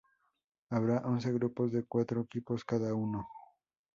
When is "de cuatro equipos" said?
1.75-2.65